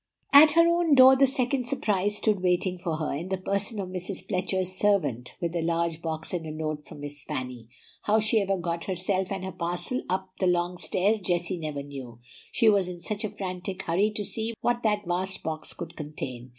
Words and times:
At 0.33 0.53
her 0.53 0.67
own 0.67 0.95
door 0.95 1.15
the 1.15 1.27
second 1.27 1.67
surprise 1.67 2.17
stood 2.17 2.41
waiting 2.41 2.79
for 2.79 2.97
her, 2.97 3.13
in 3.13 3.29
the 3.29 3.37
person 3.37 3.79
of 3.79 3.89
Mrs. 3.89 4.27
Fletcher's 4.27 4.71
servant 4.71 5.35
with 5.39 5.55
a 5.55 5.61
large 5.61 6.01
box 6.01 6.33
and 6.33 6.43
a 6.47 6.51
note 6.51 6.87
from 6.87 7.01
Miss 7.01 7.23
Fanny. 7.23 7.67
How 8.05 8.19
she 8.19 8.41
ever 8.41 8.57
got 8.57 8.85
herself 8.85 9.31
and 9.31 9.45
her 9.45 9.51
parcel 9.51 10.01
up 10.09 10.31
the 10.39 10.47
long 10.47 10.77
stairs 10.77 11.19
Jessie 11.19 11.59
never 11.59 11.83
knew, 11.83 12.17
she 12.51 12.67
was 12.67 12.87
in 12.87 12.99
such 12.99 13.23
a 13.23 13.29
frantic 13.29 13.83
hurry 13.83 14.09
to 14.15 14.25
see 14.25 14.55
what 14.61 14.81
that 14.81 15.05
vast 15.05 15.43
box 15.43 15.71
could 15.73 15.95
contain. 15.95 16.49